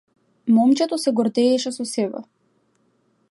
Момчето 0.55 0.97
се 1.03 1.13
гордееше 1.19 1.73
со 1.77 1.87
себе. 1.91 2.25